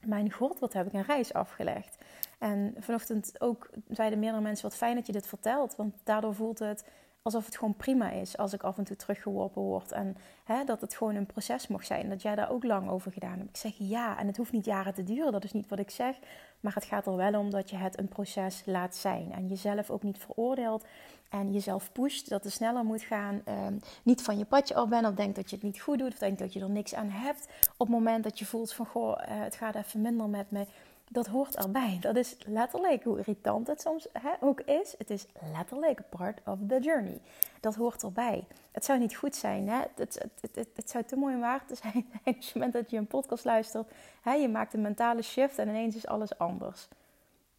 mijn 0.00 0.33
god, 0.33 0.59
wat 0.59 0.73
heb 0.73 0.87
ik 0.87 0.93
een 0.93 1.03
reis 1.03 1.33
afgelegd. 1.33 1.97
En 2.39 2.75
vanochtend 2.79 3.41
ook 3.41 3.71
zeiden 3.89 4.19
meerdere 4.19 4.43
mensen: 4.43 4.69
wat 4.69 4.77
fijn 4.77 4.95
dat 4.95 5.06
je 5.06 5.12
dit 5.12 5.27
vertelt. 5.27 5.77
Want 5.77 5.95
daardoor 6.05 6.35
voelt 6.35 6.59
het 6.59 6.85
alsof 7.28 7.46
het 7.46 7.58
gewoon 7.58 7.76
prima 7.76 8.10
is 8.10 8.36
als 8.36 8.52
ik 8.52 8.62
af 8.62 8.78
en 8.78 8.84
toe 8.84 8.96
teruggeworpen 8.96 9.62
word. 9.62 9.92
En 9.92 10.16
hè, 10.44 10.64
dat 10.64 10.80
het 10.80 10.94
gewoon 10.94 11.14
een 11.14 11.26
proces 11.26 11.66
mag 11.66 11.84
zijn. 11.84 12.08
Dat 12.08 12.22
jij 12.22 12.34
daar 12.34 12.50
ook 12.50 12.64
lang 12.64 12.90
over 12.90 13.12
gedaan 13.12 13.38
hebt. 13.38 13.48
Ik 13.48 13.56
zeg 13.56 13.72
ja, 13.76 14.19
en 14.19 14.26
het 14.26 14.36
hoeft 14.36 14.52
niet 14.52 14.64
jaren 14.64 14.94
te 14.94 15.02
duren. 15.02 15.32
Dat 15.32 15.44
is 15.44 15.52
niet 15.52 15.69
wat 15.69 15.78
ik 15.78 15.90
zeg. 15.90 16.16
Maar 16.60 16.75
het 16.75 16.84
gaat 16.84 17.06
er 17.06 17.16
wel 17.16 17.38
om 17.38 17.50
dat 17.50 17.70
je 17.70 17.76
het 17.76 17.98
een 17.98 18.08
proces 18.08 18.62
laat 18.64 18.96
zijn. 18.96 19.32
En 19.32 19.48
jezelf 19.48 19.90
ook 19.90 20.02
niet 20.02 20.19
veroordeelt. 20.19 20.84
En 21.28 21.52
jezelf 21.52 21.92
pusht 21.92 22.28
dat 22.28 22.44
het 22.44 22.52
sneller 22.52 22.84
moet 22.84 23.02
gaan. 23.02 23.40
Ehm, 23.44 23.75
niet 24.02 24.22
van 24.22 24.38
je 24.38 24.44
padje 24.44 24.75
af 24.75 24.88
bent 24.88 25.06
of 25.06 25.14
denkt 25.14 25.36
dat 25.36 25.50
je 25.50 25.56
het 25.56 25.64
niet 25.64 25.80
goed 25.80 25.98
doet. 25.98 26.12
Of 26.12 26.19
denkt 26.19 26.38
dat 26.38 26.52
je 26.52 26.60
er 26.60 26.70
niks 26.70 26.94
aan 26.94 27.10
hebt. 27.10 27.48
Op 27.76 27.86
het 27.86 27.96
moment 27.96 28.25
dat 28.25 28.38
je 28.38 28.46
voelt 28.46 28.72
van 28.72 28.86
goh, 28.86 29.08
uh, 29.08 29.25
het 29.26 29.54
gaat 29.54 29.75
even 29.75 30.00
minder 30.00 30.28
met 30.28 30.50
me 30.50 30.66
dat 31.10 31.26
hoort 31.26 31.56
erbij. 31.56 31.99
Dat 32.00 32.16
is 32.16 32.37
letterlijk 32.46 33.05
hoe 33.05 33.19
irritant 33.19 33.66
het 33.66 33.81
soms 33.81 34.06
hè, 34.12 34.31
ook 34.40 34.60
is. 34.60 34.94
Het 34.99 35.10
is 35.10 35.26
letterlijk 35.52 36.00
part 36.08 36.40
of 36.44 36.58
the 36.69 36.78
journey. 36.81 37.20
Dat 37.60 37.75
hoort 37.75 38.02
erbij. 38.02 38.44
Het 38.70 38.84
zou 38.84 38.99
niet 38.99 39.16
goed 39.16 39.37
zijn. 39.37 39.69
Hè? 39.69 39.81
Het, 39.94 40.19
het, 40.19 40.55
het, 40.55 40.69
het, 40.75 40.90
zou 40.90 41.05
te 41.05 41.16
mooi 41.16 41.37
waar 41.37 41.66
te 41.66 41.75
zijn 41.75 42.06
op 42.25 42.34
het 42.34 42.55
moment 42.55 42.72
dat 42.72 42.90
je 42.90 42.96
een 42.96 43.06
podcast 43.06 43.44
luistert. 43.44 43.90
Hè? 44.22 44.32
Je 44.32 44.49
maakt 44.49 44.75
een 44.75 44.82
mentale 44.82 45.22
shift 45.22 45.58
en 45.58 45.69
ineens 45.69 45.96
is 45.96 46.06
alles 46.06 46.38
anders. 46.38 46.88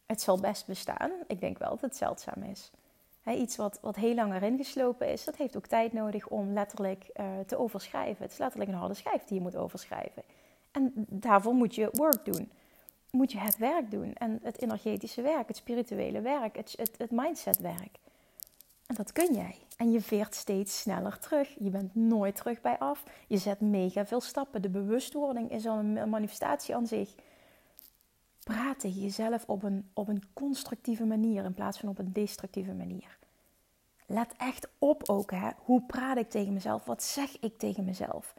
Het 0.06 0.22
zal 0.22 0.40
best 0.40 0.68
bestaan. 0.68 1.12
Ik 1.28 1.40
denk 1.40 1.58
wel 1.58 1.70
dat 1.70 1.82
het 1.82 1.96
zeldzaam 1.96 2.44
is. 2.44 2.72
Hè, 3.22 3.32
iets 3.32 3.56
wat, 3.56 3.80
wat 3.82 3.96
heel 3.96 4.16
lang 4.16 4.34
erin 4.34 4.58
geslopen 4.58 5.08
is, 5.08 5.24
dat 5.24 5.36
heeft 5.36 5.58
ook 5.58 5.66
tijd 5.66 5.94
nodig 5.94 6.28
om 6.28 6.54
letterlijk 6.54 7.10
uh, 7.20 7.26
te 7.48 7.58
overschrijven. 7.58 8.24
Het 8.24 8.32
is 8.32 8.38
letterlijk 8.38 8.72
een 8.72 8.78
harde 8.78 8.94
schijf 8.94 9.24
die 9.24 9.38
je 9.38 9.44
moet 9.44 9.56
overschrijven. 9.56 10.24
En 10.72 10.92
daarvoor 10.96 11.54
moet 11.54 11.76
je 11.76 11.90
work 11.92 12.26
doen 12.26 12.52
moet 13.12 13.32
je 13.32 13.38
het 13.38 13.58
werk 13.58 13.92
doen. 13.92 14.14
En 14.14 14.40
het 14.44 14.62
energetische 14.62 15.22
werk, 15.22 15.48
het 15.48 15.58
spirituele 15.58 16.22
werk, 16.22 16.56
het, 16.56 16.74
het, 16.78 16.92
het 16.98 17.12
mindsetwerk. 17.12 17.98
En 18.86 18.96
dat 18.96 19.12
kun 19.12 19.34
jij. 19.34 19.56
En 19.78 19.92
je 19.92 20.02
veert 20.02 20.36
steeds 20.36 20.80
sneller 20.80 21.20
terug. 21.20 21.56
Je 21.60 21.70
bent 21.70 21.96
nooit 21.96 22.36
terug 22.36 22.62
bij 22.62 22.78
af. 22.78 23.04
Je 23.28 23.38
zet 23.38 23.60
mega 23.62 24.06
veel 24.06 24.22
stappen. 24.22 24.62
De 24.62 24.70
bewustwording 24.70 25.52
is 25.52 25.68
al 25.68 25.78
een 25.78 26.10
manifestatie 26.10 26.76
aan 26.76 26.88
zich. 26.88 27.16
Praat 28.44 28.80
tegen 28.80 29.02
jezelf 29.02 29.44
op 29.48 29.64
een, 29.64 29.90
op 29.94 30.08
een 30.08 30.24
constructieve 30.34 31.06
manier 31.06 31.44
in 31.44 31.54
plaats 31.54 31.80
van 31.80 31.90
op 31.90 32.00
een 32.00 32.14
destructieve 32.14 32.74
manier. 32.74 33.18
Let 34.06 34.34
echt 34.38 34.68
op 34.78 35.10
ook. 35.10 35.32
Hè? 35.32 35.50
Hoe 35.58 35.82
praat 35.82 36.18
ik 36.18 36.30
tegen 36.30 36.54
mezelf? 36.54 36.86
Wat 36.86 37.04
zeg 37.04 37.40
ik 37.40 37.58
tegen 37.58 37.84
mezelf? 37.84 38.34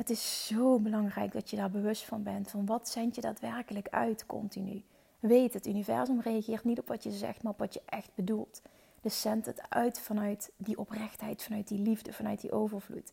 Het 0.00 0.10
is 0.10 0.46
zo 0.46 0.78
belangrijk 0.78 1.32
dat 1.32 1.50
je 1.50 1.56
daar 1.56 1.70
bewust 1.70 2.04
van 2.04 2.22
bent. 2.22 2.50
Van 2.50 2.66
wat 2.66 2.88
zend 2.88 3.14
je 3.14 3.20
daadwerkelijk 3.20 3.88
uit 3.88 4.26
continu. 4.26 4.82
Weet, 5.18 5.54
het 5.54 5.66
universum 5.66 6.20
reageert 6.20 6.64
niet 6.64 6.78
op 6.78 6.88
wat 6.88 7.02
je 7.02 7.10
zegt, 7.10 7.42
maar 7.42 7.52
op 7.52 7.58
wat 7.58 7.74
je 7.74 7.82
echt 7.86 8.10
bedoelt. 8.14 8.62
Dus 9.00 9.20
zend 9.20 9.46
het 9.46 9.62
uit 9.68 10.00
vanuit 10.00 10.52
die 10.56 10.78
oprechtheid, 10.78 11.42
vanuit 11.42 11.68
die 11.68 11.78
liefde, 11.78 12.12
vanuit 12.12 12.40
die 12.40 12.52
overvloed. 12.52 13.12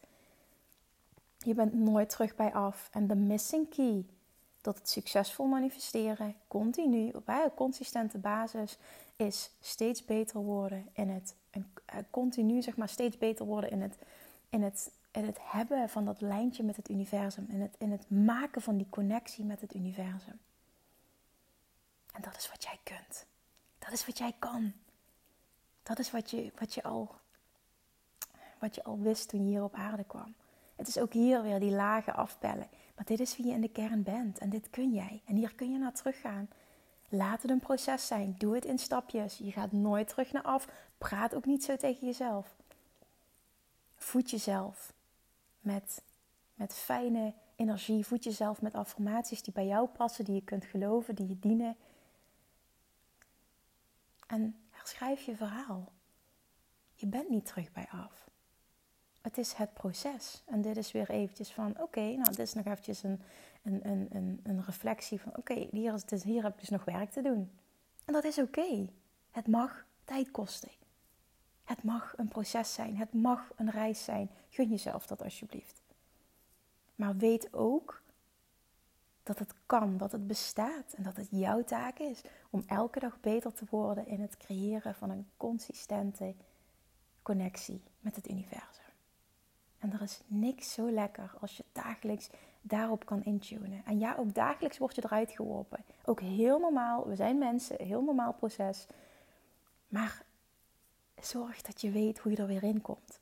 Je 1.38 1.54
bent 1.54 1.74
nooit 1.74 2.10
terug 2.10 2.36
bij 2.36 2.54
af. 2.54 2.90
En 2.92 3.08
de 3.08 3.16
missing 3.16 3.70
key 3.70 4.06
tot 4.62 4.78
het 4.78 4.90
succesvol 4.90 5.46
manifesteren, 5.46 6.36
continu, 6.48 7.10
op 7.10 7.28
een 7.28 7.54
consistente 7.56 8.18
basis, 8.18 8.78
is 9.16 9.52
steeds 9.60 10.06
beter 10.06 10.40
worden 10.40 10.88
in 10.94 11.10
het, 11.10 11.36
en 11.50 11.72
eh, 11.86 11.98
continu 12.10 12.62
zeg 12.62 12.78
maar 12.78 12.90
steeds 12.90 13.18
beter 13.18 13.46
worden 13.46 13.72
in 13.72 13.82
het, 13.82 13.98
in 14.50 14.64
het 14.64 14.92
in 15.12 15.26
het 15.26 15.38
hebben 15.42 15.90
van 15.90 16.06
dat 16.06 16.22
lijntje 16.22 16.64
met 16.64 16.76
het 16.76 16.90
universum. 16.90 17.46
In 17.50 17.62
het, 17.62 17.76
in 17.78 17.92
het 17.92 18.10
maken 18.10 18.62
van 18.62 18.78
die 18.78 18.90
connectie 18.90 19.46
met 19.46 19.62
het 19.62 19.76
universum. 19.76 20.40
En 22.14 22.22
dat 22.22 22.38
is 22.38 22.50
wat 22.50 22.64
jij 22.64 22.80
kunt. 22.84 23.26
Dat 23.80 23.92
is 23.92 24.06
wat 24.06 24.18
jij 24.18 24.34
kan. 24.40 24.74
Dat 25.84 26.00
is 26.00 26.12
wat 26.12 26.32
je, 26.32 26.52
wat 26.60 26.74
je, 26.74 26.84
al, 26.84 27.16
wat 28.60 28.76
je 28.76 28.84
al 28.84 29.00
wist 29.00 29.30
toen 29.30 29.44
je 29.44 29.50
hier 29.50 29.64
op 29.64 29.74
aarde 29.74 30.04
kwam. 30.04 30.36
Het 30.76 30.88
is 30.88 30.98
ook 30.98 31.14
hier 31.14 31.42
weer 31.42 31.60
die 31.60 31.72
lagen 31.72 32.16
afpellen. 32.16 32.68
Maar 32.96 33.06
dit 33.06 33.20
is 33.20 33.38
wie 33.38 33.46
je 33.46 33.54
in 33.54 33.62
de 33.62 33.70
kern 33.70 34.04
bent 34.04 34.38
en 34.38 34.50
dit 34.50 34.70
kun 34.70 34.94
jij. 34.94 35.22
En 35.26 35.36
hier 35.36 35.56
kun 35.56 35.72
je 35.72 35.78
naar 35.78 35.94
teruggaan. 35.94 36.50
Laat 37.10 37.42
het 37.42 37.52
een 37.52 37.60
proces 37.60 38.08
zijn. 38.08 38.36
Doe 38.38 38.56
het 38.56 38.66
in 38.66 38.78
stapjes. 38.80 39.38
Je 39.38 39.52
gaat 39.52 39.72
nooit 39.72 40.08
terug 40.08 40.32
naar 40.32 40.44
af. 40.44 40.68
Praat 40.98 41.36
ook 41.36 41.46
niet 41.46 41.64
zo 41.64 41.76
tegen 41.76 42.08
jezelf. 42.08 42.56
Voed 43.96 44.30
jezelf 44.30 44.96
met, 45.68 46.02
met 46.54 46.74
fijne 46.74 47.34
energie. 47.56 48.06
Voed 48.06 48.24
jezelf 48.24 48.62
met 48.62 48.74
affirmaties 48.74 49.42
die 49.42 49.54
bij 49.54 49.66
jou 49.66 49.88
passen, 49.88 50.26
die 50.26 50.36
je 50.36 50.42
kunt 50.42 50.66
geloven, 50.66 51.16
die 51.16 51.28
je 51.28 51.40
dienen. 51.40 51.76
En 54.28 54.56
herschrijf 54.70 55.22
je 55.22 55.36
verhaal. 55.36 55.92
Je 56.94 57.08
bent 57.08 57.30
niet 57.30 57.46
terug 57.46 57.72
bij 57.72 57.88
af. 57.92 58.30
Het 59.22 59.38
is 59.38 59.54
het 59.54 59.74
proces. 59.74 60.44
En 60.46 60.62
dit 60.62 60.78
is 60.78 60.92
weer 60.92 61.10
eventjes 61.10 61.52
van, 61.52 61.82
oké, 61.82 62.02
nou 62.02 62.30
dit 62.30 62.40
is 62.40 62.54
nog 62.54 62.66
eventjes 62.66 63.04
een, 63.04 63.22
een, 63.64 63.88
een, 64.16 64.40
een, 64.44 64.64
reflectie 64.64 65.22
van, 65.22 65.38
oké, 65.38 65.68
hier, 65.72 66.04
is 66.10 66.24
hier 66.24 66.44
heb 66.44 66.54
ik 66.54 66.60
dus 66.60 66.70
nog 66.70 66.86
werk 66.86 67.12
te 67.12 67.22
doen. 67.22 67.52
En 68.06 68.14
dat 68.14 68.24
is 68.24 68.38
oké. 68.40 68.90
Het 69.32 69.48
mag 69.48 69.86
tijd 70.04 70.32
kosten. 70.32 70.70
Het 71.68 71.84
mag 71.84 72.14
een 72.18 72.28
proces 72.28 72.74
zijn. 72.74 72.98
Het 72.98 73.14
mag 73.14 73.52
een 73.56 73.72
reis 73.72 74.04
zijn. 74.04 74.30
Gun 74.50 74.70
jezelf 74.70 75.08
dat 75.08 75.24
alsjeblieft. 75.24 75.82
Maar 76.96 77.18
weet 77.18 77.54
ook 77.54 78.02
dat 79.24 79.40
het 79.40 79.54
kan, 79.66 79.98
dat 79.98 80.12
het 80.12 80.28
bestaat 80.28 80.94
en 80.94 81.04
dat 81.04 81.16
het 81.16 81.28
jouw 81.32 81.64
taak 81.64 82.00
is 82.00 82.22
om 82.50 82.64
elke 82.68 83.00
dag 83.00 83.20
beter 83.20 83.54
te 83.54 83.66
worden 83.70 84.08
in 84.08 84.22
het 84.22 84.38
creëren 84.38 84.96
van 84.96 85.10
een 85.10 85.28
consistente 85.38 86.34
connectie 87.22 87.82
met 88.00 88.16
het 88.16 88.30
universum. 88.30 88.94
En 89.80 89.94
er 89.94 90.02
is 90.02 90.22
niks 90.28 90.74
zo 90.74 90.92
lekker 90.92 91.34
als 91.40 91.58
je 91.58 91.64
dagelijks 91.72 92.30
daarop 92.62 93.06
kan 93.06 93.24
intunen. 93.24 93.82
En 93.86 94.00
ja, 94.00 94.16
ook 94.16 94.34
dagelijks 94.34 94.78
word 94.78 94.96
je 94.96 95.04
eruit 95.04 95.32
geworpen. 95.32 95.84
Ook 96.06 96.20
heel 96.20 96.60
normaal, 96.60 97.08
we 97.08 97.16
zijn 97.16 97.38
mensen, 97.38 97.86
heel 97.86 98.02
normaal 98.02 98.34
proces. 98.34 98.88
Maar 99.88 100.26
zorg 101.22 101.62
dat 101.62 101.82
je 101.82 101.92
weet 101.92 102.20
hoe 102.20 102.32
je 102.32 102.38
er 102.38 102.48
weer 102.48 102.64
in 102.64 102.82
komt. 102.82 103.20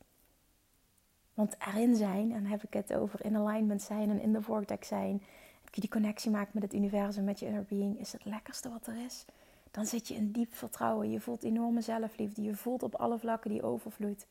Want 1.34 1.56
erin 1.60 1.96
zijn, 1.96 2.32
en 2.32 2.46
heb 2.46 2.64
ik 2.64 2.74
het 2.74 2.94
over 2.94 3.26
in 3.26 3.36
alignment 3.36 3.82
zijn 3.82 4.10
en 4.10 4.22
in 4.22 4.34
de 4.34 4.42
vortex 4.42 4.88
zijn, 4.88 5.22
dat 5.64 5.76
je 5.76 5.82
die 5.82 5.90
connectie 5.90 6.32
maakt 6.32 6.54
met 6.54 6.64
het 6.64 6.74
universum, 6.74 7.24
met 7.24 7.40
je 7.40 7.46
inner 7.46 7.66
being, 7.70 8.00
is 8.00 8.12
het 8.12 8.26
lekkerste 8.26 8.70
wat 8.70 8.88
er 8.88 9.06
is. 9.06 9.26
Dan 9.72 9.86
zit 9.86 10.08
je 10.08 10.14
in 10.14 10.32
diep 10.32 10.54
vertrouwen. 10.54 11.12
Je 11.12 11.20
voelt 11.20 11.44
enorme 11.44 11.82
zelfliefde. 11.82 12.42
Je 12.42 12.56
voelt 12.56 12.84
op 12.84 12.96
alle 12.96 13.18
vlakken 13.18 13.50
die 13.50 13.64
overvloed. 13.64 14.26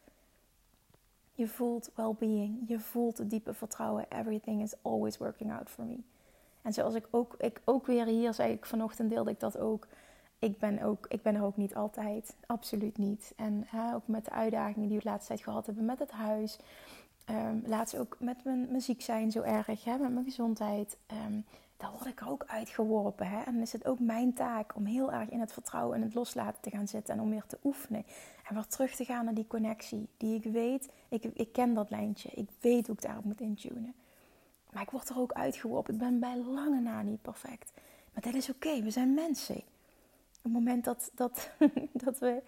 Je 1.35 1.49
voelt 1.49 1.91
well-being. 1.95 2.69
Je 2.69 2.81
voelt 2.81 3.19
het 3.19 3.31
diepe 3.31 3.55
vertrouwen. 3.55 4.07
Everything 4.09 4.63
is 4.63 4.75
always 4.83 5.19
working 5.19 5.53
out 5.53 5.71
for 5.71 5.85
me. 5.85 5.99
En 6.63 6.73
zoals 6.73 6.95
ik 6.95 7.09
ook, 7.11 7.35
ik 7.39 7.61
ook 7.65 7.87
weer 7.87 8.07
hier 8.07 8.35
zei, 8.35 8.53
ik 8.53 8.67
vanochtend 8.67 9.11
deelde 9.11 9.31
ik 9.31 9.41
dat 9.41 9.59
ook. 9.59 9.87
Ik 10.39 10.59
ben, 10.59 10.83
ook, 10.83 11.07
ik 11.09 11.23
ben 11.23 11.35
er 11.35 11.45
ook 11.45 11.57
niet 11.57 11.75
altijd. 11.75 12.37
Absoluut 12.47 12.99
niet. 12.99 13.33
En 13.37 13.65
hè, 13.67 13.95
ook 13.95 14.07
met 14.07 14.25
de 14.25 14.31
uitdagingen 14.31 14.89
die 14.89 14.97
we 14.97 15.03
de 15.03 15.09
laatste 15.09 15.29
tijd 15.29 15.43
gehad 15.43 15.67
hebben 15.67 15.85
met 15.85 15.99
het 15.99 16.11
huis. 16.11 16.59
Um, 17.31 17.63
laatst 17.67 17.97
ook 17.97 18.17
met 18.21 18.45
mijn, 18.45 18.67
mijn 18.69 18.81
ziek 18.81 19.03
zijn 19.03 19.31
zo 19.31 19.43
erg, 19.43 19.85
hè, 19.85 19.99
met 19.99 20.13
mijn 20.13 20.25
gezondheid. 20.25 20.97
Um, 21.27 21.45
daar 21.77 21.91
word 21.91 22.07
ik 22.07 22.21
er 22.21 22.29
ook 22.29 22.45
uitgeworpen. 22.47 23.27
Hè? 23.27 23.43
En 23.43 23.53
dan 23.53 23.63
is 23.63 23.73
het 23.73 23.87
ook 23.87 23.99
mijn 23.99 24.33
taak 24.33 24.77
om 24.77 24.85
heel 24.85 25.13
erg 25.13 25.29
in 25.29 25.41
het 25.41 25.53
vertrouwen 25.53 25.97
en 25.97 26.03
het 26.03 26.15
loslaten 26.15 26.61
te 26.61 26.71
gaan 26.71 26.89
zitten. 26.89 27.15
En 27.15 27.21
om 27.21 27.31
weer 27.31 27.47
te 27.47 27.59
oefenen. 27.65 28.05
En 28.49 28.55
weer 28.55 28.67
terug 28.67 28.95
te 28.95 29.05
gaan 29.05 29.25
naar 29.25 29.35
die 29.35 29.47
connectie. 29.47 30.09
Die 30.17 30.35
ik 30.35 30.53
weet, 30.53 30.89
ik, 31.09 31.25
ik 31.25 31.53
ken 31.53 31.75
dat 31.75 31.91
lijntje. 31.91 32.31
Ik 32.31 32.49
weet 32.61 32.87
hoe 32.87 32.97
ik 32.97 33.03
daarop 33.03 33.25
moet 33.25 33.41
intunen. 33.41 33.95
Maar 34.71 34.83
ik 34.83 34.91
word 34.91 35.09
er 35.09 35.19
ook 35.19 35.33
uitgeworpen. 35.33 35.95
Ik 35.95 36.01
ben 36.01 36.19
bij 36.19 36.37
lange 36.37 36.81
na 36.81 37.03
niet 37.03 37.23
perfect. 37.23 37.73
Maar 38.13 38.23
dat 38.23 38.35
is 38.35 38.51
oké, 38.51 38.83
we 38.83 38.91
zijn 38.91 39.15
mensen. 39.15 39.63
Het 40.45 40.53
moment 40.53 40.85
dat, 40.85 41.11
dat, 41.15 41.51
dat, 42.05 42.19
we, 42.19 42.43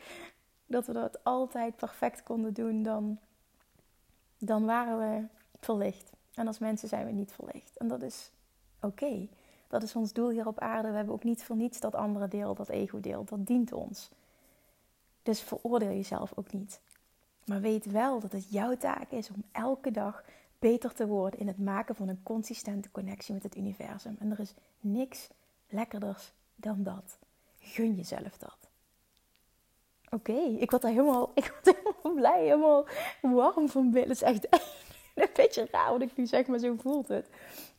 dat 0.66 0.86
we 0.86 0.92
dat 0.92 1.24
altijd 1.24 1.76
perfect 1.76 2.22
konden 2.22 2.54
doen, 2.54 2.82
dan, 2.82 3.18
dan 4.38 4.64
waren 4.64 4.98
we 4.98 5.26
verlicht. 5.60 6.12
En 6.34 6.46
als 6.46 6.58
mensen 6.58 6.88
zijn 6.88 7.06
we 7.06 7.12
niet 7.12 7.32
verlicht. 7.32 7.76
En 7.76 7.88
dat 7.88 8.02
is 8.02 8.30
oké. 8.80 9.28
Dat 9.68 9.82
is 9.82 9.96
ons 9.96 10.12
doel 10.12 10.30
hier 10.30 10.46
op 10.46 10.58
aarde. 10.58 10.90
We 10.90 10.96
hebben 10.96 11.14
ook 11.14 11.24
niet 11.24 11.44
voor 11.44 11.56
niets 11.56 11.80
dat 11.80 11.94
andere 11.94 12.28
deel, 12.28 12.54
dat 12.54 12.68
ego-deel. 12.68 13.24
Dat 13.24 13.46
dient 13.46 13.72
ons. 13.72 14.10
Dus 15.22 15.40
veroordeel 15.40 15.90
jezelf 15.90 16.32
ook 16.34 16.52
niet. 16.52 16.80
Maar 17.44 17.60
weet 17.60 17.84
wel 17.84 18.20
dat 18.20 18.32
het 18.32 18.50
jouw 18.50 18.76
taak 18.76 19.10
is 19.10 19.30
om 19.30 19.44
elke 19.52 19.90
dag 19.90 20.24
beter 20.58 20.94
te 20.94 21.06
worden 21.06 21.40
in 21.40 21.46
het 21.46 21.58
maken 21.58 21.94
van 21.94 22.08
een 22.08 22.22
consistente 22.22 22.90
connectie 22.90 23.34
met 23.34 23.42
het 23.42 23.56
universum. 23.56 24.16
En 24.18 24.30
er 24.30 24.40
is 24.40 24.54
niks 24.80 25.28
lekkerders 25.68 26.32
dan 26.54 26.82
dat. 26.82 27.18
Gun 27.66 27.94
jezelf 27.94 28.36
dat. 28.38 28.70
Oké, 30.10 30.32
ik 30.32 30.70
word 30.70 30.82
er 30.82 30.88
helemaal, 30.88 31.30
ik 31.34 31.54
word 31.62 31.76
helemaal 31.76 32.14
blij, 32.14 32.42
helemaal 32.42 32.86
warm 33.20 33.68
van 33.68 33.90
binnen. 33.90 34.16
Het 34.16 34.22
is 34.22 34.22
echt 34.22 34.46
een 35.14 35.28
beetje 35.34 35.68
raar 35.70 35.90
wat 35.90 36.02
ik 36.02 36.16
nu 36.16 36.26
zeg, 36.26 36.46
maar 36.46 36.58
zo 36.58 36.74
voelt 36.78 37.08
het. 37.08 37.28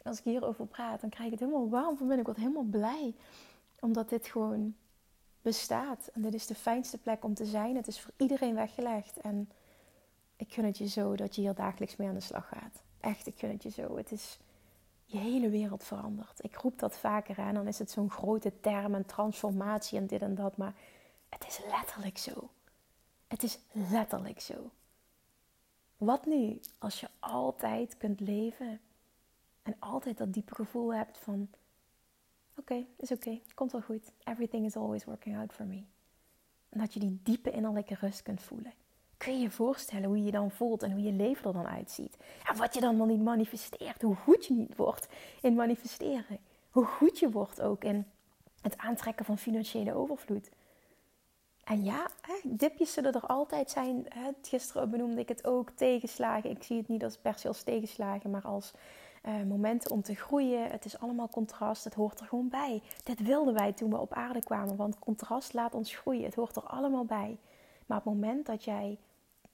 Als 0.03 0.17
ik 0.17 0.23
hierover 0.23 0.65
praat, 0.65 1.01
dan 1.01 1.09
krijg 1.09 1.25
ik 1.25 1.39
het 1.39 1.49
helemaal 1.49 1.69
warm 1.69 1.97
van 1.97 2.07
binnen. 2.07 2.19
Ik 2.19 2.25
word 2.25 2.37
helemaal 2.37 2.63
blij. 2.63 3.15
Omdat 3.79 4.09
dit 4.09 4.27
gewoon 4.27 4.75
bestaat. 5.41 6.09
En 6.13 6.21
dit 6.21 6.33
is 6.33 6.47
de 6.47 6.55
fijnste 6.55 6.97
plek 6.97 7.23
om 7.23 7.33
te 7.33 7.45
zijn. 7.45 7.75
Het 7.75 7.87
is 7.87 7.99
voor 8.01 8.13
iedereen 8.17 8.55
weggelegd. 8.55 9.17
En 9.17 9.49
ik 10.35 10.53
gun 10.53 10.65
het 10.65 10.77
je 10.77 10.87
zo 10.87 11.15
dat 11.15 11.35
je 11.35 11.41
hier 11.41 11.53
dagelijks 11.53 11.95
mee 11.95 12.07
aan 12.07 12.13
de 12.13 12.19
slag 12.19 12.47
gaat. 12.47 12.83
Echt, 12.99 13.27
ik 13.27 13.39
gun 13.39 13.49
het 13.49 13.63
je 13.63 13.69
zo. 13.69 13.97
Het 13.97 14.11
is 14.11 14.37
je 15.09 15.17
hele 15.17 15.49
wereld 15.49 15.83
veranderd. 15.83 16.43
Ik 16.43 16.55
roep 16.55 16.79
dat 16.79 16.97
vaker 16.97 17.37
aan. 17.39 17.53
Dan 17.53 17.67
is 17.67 17.79
het 17.79 17.91
zo'n 17.91 18.09
grote 18.09 18.59
term 18.59 18.95
en 18.95 19.05
transformatie 19.05 19.97
en 19.97 20.07
dit 20.07 20.21
en 20.21 20.35
dat. 20.35 20.57
Maar 20.57 20.73
het 21.29 21.47
is 21.47 21.59
letterlijk 21.69 22.17
zo. 22.17 22.49
Het 23.27 23.43
is 23.43 23.59
letterlijk 23.71 24.39
zo. 24.39 24.71
Wat 25.97 26.25
nu 26.25 26.59
als 26.77 26.99
je 26.99 27.07
altijd 27.19 27.97
kunt 27.97 28.19
leven 28.19 28.79
en 29.63 29.75
altijd 29.79 30.17
dat 30.17 30.33
diepe 30.33 30.55
gevoel 30.55 30.93
hebt 30.93 31.17
van: 31.17 31.49
oké, 32.55 32.85
is 32.95 33.11
oké, 33.11 33.41
komt 33.53 33.71
wel 33.71 33.81
goed. 33.81 34.11
Everything 34.23 34.65
is 34.65 34.75
always 34.75 35.05
working 35.05 35.37
out 35.37 35.53
for 35.53 35.65
me. 35.65 35.83
En 36.69 36.79
dat 36.79 36.93
je 36.93 36.99
die 36.99 37.19
diepe 37.23 37.51
innerlijke 37.51 37.95
rust 37.95 38.21
kunt 38.21 38.41
voelen. 38.41 38.73
Kun 39.17 39.33
je 39.33 39.39
je 39.39 39.51
voorstellen 39.51 40.03
hoe 40.03 40.17
je 40.17 40.23
je 40.23 40.31
dan 40.31 40.51
voelt 40.51 40.83
en 40.83 40.91
hoe 40.91 41.01
je 41.01 41.11
leven 41.11 41.45
er 41.45 41.53
dan 41.53 41.67
uitziet? 41.67 42.17
Wat 42.55 42.73
je 42.73 42.79
dan 42.79 42.97
wel 42.97 43.05
niet 43.05 43.23
manifesteert, 43.23 44.01
hoe 44.01 44.15
goed 44.15 44.45
je 44.45 44.53
niet 44.53 44.75
wordt 44.75 45.07
in 45.41 45.55
manifesteren. 45.55 46.39
Hoe 46.69 46.85
goed 46.85 47.19
je 47.19 47.29
wordt 47.29 47.61
ook 47.61 47.83
in 47.83 48.05
het 48.61 48.77
aantrekken 48.77 49.25
van 49.25 49.37
financiële 49.37 49.93
overvloed. 49.93 50.49
En 51.63 51.83
ja, 51.83 52.07
dipjes 52.43 52.93
zullen 52.93 53.13
er 53.13 53.25
altijd 53.25 53.71
zijn. 53.71 54.07
Gisteren 54.41 54.89
benoemde 54.89 55.21
ik 55.21 55.27
het 55.27 55.45
ook, 55.45 55.69
tegenslagen. 55.69 56.49
Ik 56.49 56.63
zie 56.63 56.77
het 56.77 56.87
niet 56.87 57.03
als 57.03 57.17
per 57.17 57.39
se 57.39 57.47
als 57.47 57.63
tegenslagen, 57.63 58.29
maar 58.29 58.45
als 58.45 58.73
uh, 59.25 59.33
momenten 59.47 59.91
om 59.91 60.01
te 60.01 60.15
groeien. 60.15 60.71
Het 60.71 60.85
is 60.85 60.99
allemaal 60.99 61.29
contrast, 61.29 61.83
het 61.83 61.93
hoort 61.93 62.19
er 62.19 62.25
gewoon 62.25 62.49
bij. 62.49 62.81
Dit 63.03 63.19
wilden 63.19 63.53
wij 63.53 63.73
toen 63.73 63.89
we 63.89 63.97
op 63.97 64.13
aarde 64.13 64.43
kwamen, 64.43 64.75
want 64.75 64.99
contrast 64.99 65.53
laat 65.53 65.73
ons 65.73 65.95
groeien. 65.95 66.23
Het 66.23 66.35
hoort 66.35 66.55
er 66.55 66.63
allemaal 66.63 67.05
bij. 67.05 67.37
Maar 67.87 67.97
op 67.97 68.05
het 68.05 68.13
moment 68.13 68.45
dat 68.45 68.63
jij 68.63 68.97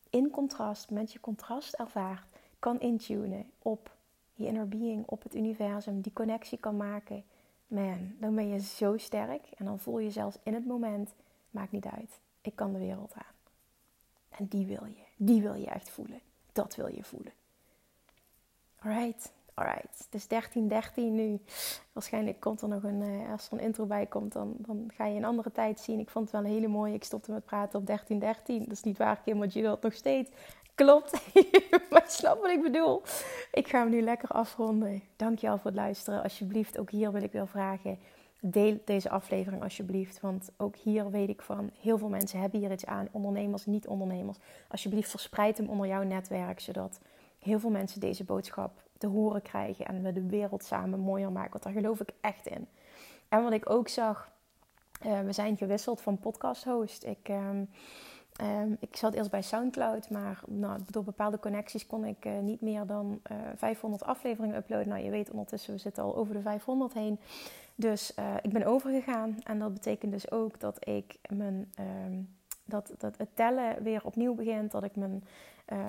in 0.10 0.30
contrast, 0.30 0.90
met 0.90 1.13
je 1.13 1.20
contrast 1.20 1.74
ervaart, 1.74 2.32
kan 2.60 2.80
intunen 2.80 3.46
op 3.60 3.96
je 4.34 4.46
inner 4.46 4.68
being, 4.68 5.06
op 5.06 5.24
het 5.24 5.36
universum, 5.36 6.02
die 6.02 6.13
connectie 6.13 6.58
kan 6.58 6.78
maken, 6.78 7.24
man, 7.68 8.16
dan 8.20 8.36
ben 8.36 8.48
je 8.48 8.60
zo 8.60 8.98
sterk. 8.98 9.46
En 9.58 9.66
dan 9.66 9.80
voel 9.80 10.00
je 10.00 10.12
zelfs 10.12 10.38
in 10.44 10.54
het 10.54 10.66
moment 10.66 11.13
Maakt 11.54 11.72
niet 11.72 11.86
uit. 11.86 12.20
Ik 12.42 12.56
kan 12.56 12.74
de 12.74 12.80
wereld 12.80 13.13
aan. 13.13 13.36
En 14.30 14.48
die 14.48 14.66
wil 14.66 14.86
je. 14.86 15.04
Die 15.18 15.42
wil 15.42 15.54
je 15.54 15.68
echt 15.68 15.90
voelen. 15.90 16.20
Dat 16.52 16.75
wil 16.75 16.88
je 16.88 17.04
voelen. 17.04 17.34
Alright. 18.80 19.32
Alright. 19.54 19.98
Het 20.06 20.14
is 20.14 20.28
1313 20.28 21.16
nu. 21.16 21.40
Waarschijnlijk 21.92 22.40
komt 22.40 22.62
er 22.62 22.68
nog 22.68 22.84
een... 22.84 23.02
Uh, 23.02 23.32
als 23.32 23.48
er 23.48 23.54
een 23.54 23.60
intro 23.60 23.86
bij 23.86 24.06
komt, 24.06 24.34
dan, 24.34 24.54
dan 24.58 24.92
ga 24.94 25.06
je 25.06 25.16
een 25.16 25.26
andere 25.26 25.52
tijd 25.52 25.80
zien. 25.80 26.00
Ik 26.00 26.10
vond 26.10 26.32
het 26.32 26.34
wel 26.34 26.44
een 26.44 26.56
hele 26.56 26.68
mooie. 26.68 26.94
Ik 26.94 27.04
stopte 27.04 27.32
met 27.32 27.46
praten 27.46 27.80
op 27.80 27.86
1313. 27.86 28.60
Dat 28.64 28.78
is 28.78 28.84
niet 28.84 28.98
waar, 28.98 29.22
Kim, 29.26 29.40
want 29.40 29.54
je 29.54 29.62
wilt 29.62 29.82
nog 29.82 29.94
steeds. 29.94 30.30
Klopt. 30.76 31.12
maar 31.92 32.04
snap 32.08 32.42
wat 32.42 32.52
ik 32.52 32.62
bedoel. 32.62 33.02
Ik 33.52 33.68
ga 33.68 33.80
hem 33.80 33.90
nu 33.90 34.02
lekker 34.02 34.30
afronden. 34.30 35.04
Dankjewel 35.16 35.58
voor 35.58 35.72
het 35.72 35.80
luisteren. 35.80 36.24
Alsjeblieft, 36.24 36.80
ook 36.80 36.90
hier 36.90 37.12
wil 37.12 37.24
ik 37.24 37.32
wel 37.32 37.48
vragen 37.48 38.00
deel 38.46 38.80
deze 38.86 39.10
aflevering 39.10 39.64
alsjeblieft. 39.64 40.20
Want 40.20 40.52
ook 40.58 40.76
hier 40.76 41.12
weet 41.12 41.30
ik 41.30 41.42
van 41.42 41.70
heel 41.82 41.98
veel 41.98 42.10
mensen 42.10 42.40
hebben 42.40 42.60
hier 42.60 42.72
iets 42.72 42.86
aan. 42.86 43.08
Ondernemers, 43.12 43.66
niet-ondernemers. 43.66 44.38
Alsjeblieft 44.68 45.10
verspreid 45.10 45.58
hem 45.58 45.70
onder 45.70 45.88
jouw 45.88 46.04
netwerk. 46.04 46.60
Zodat 46.60 47.00
heel 47.40 47.60
veel 47.60 47.70
mensen 47.70 48.00
deze 48.00 48.24
boodschap 48.24 48.82
te 49.10 49.10
horen 49.10 49.42
krijgen. 49.42 49.86
En 49.86 50.04
we 50.04 50.14
de 50.14 50.28
wereld 50.28 50.64
samen 50.64 51.00
mooier 51.00 51.32
maken. 51.32 51.52
Want 51.52 51.64
daar 51.64 51.74
geloof 51.74 52.00
ik 52.00 52.10
echt 52.22 52.48
in. 52.48 52.68
En 53.30 53.44
wat 53.44 53.54
ik 53.54 53.70
ook 53.70 53.88
zag. 53.88 54.32
Uh, 55.06 55.20
we 55.20 55.32
zijn 55.32 55.58
gewisseld 55.58 56.02
van 56.02 56.20
podcast 56.20 56.64
host. 56.64 57.04
Ik... 57.04 57.30
Uh, 57.30 57.50
Ehm, 58.36 58.72
ik 58.80 58.96
zat 58.96 59.14
eerst 59.14 59.32
bij 59.32 59.42
Soundcloud, 59.42 60.10
maar 60.10 60.42
nou, 60.48 60.80
door 60.90 61.04
bepaalde 61.04 61.40
connecties 61.40 61.86
kon 61.86 62.06
ik 62.06 62.26
uh, 62.26 62.40
niet 62.40 62.62
meer 62.62 62.86
dan 62.86 63.22
uh, 63.32 63.38
eh, 63.38 63.58
500 63.58 64.04
afleveringen 64.04 64.56
uploaden. 64.56 64.88
Nou, 64.88 65.04
je 65.04 65.10
weet 65.10 65.32
ondertussen, 65.32 65.74
we 65.74 65.80
zitten 65.80 66.04
al 66.04 66.16
over 66.16 66.34
de 66.34 66.42
500 66.42 66.94
heen. 66.94 67.20
Dus 67.76 68.14
ik 68.42 68.54
ben 68.54 68.66
overgegaan. 68.66 69.38
En 69.44 69.60
dat 69.60 69.74
betekent 69.74 70.12
dus 70.12 70.32
ook 70.32 70.60
dat 70.60 70.88
ik 70.88 71.20
mijn, 71.30 71.72
ehm, 71.76 72.22
dat, 72.65 72.93
dat 72.98 73.17
het 73.17 73.29
tellen 73.34 73.84
weer 73.84 74.05
opnieuw 74.05 74.34
begint. 74.34 74.72
Dat 74.72 74.84
ik 74.84 74.96
mijn, 74.96 75.24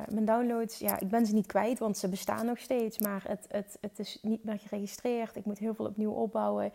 mijn 0.08 0.24
downloads, 0.24 0.78
ja, 0.78 1.00
ik 1.00 1.08
ben 1.08 1.26
ze 1.26 1.34
niet 1.34 1.46
kwijt, 1.46 1.78
want 1.78 1.98
ze 1.98 2.08
bestaan 2.08 2.46
nog 2.46 2.58
steeds. 2.58 2.98
Maar 2.98 3.22
het, 3.28 3.46
het, 3.48 3.78
het 3.80 3.98
is 3.98 4.18
niet 4.22 4.44
meer 4.44 4.58
geregistreerd. 4.58 5.36
Ik 5.36 5.44
moet 5.44 5.58
heel 5.58 5.74
veel 5.74 5.86
opnieuw 5.86 6.12
opbouwen. 6.12 6.72